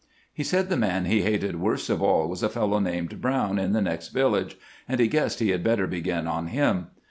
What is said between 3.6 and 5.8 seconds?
the next village, and he guessed he had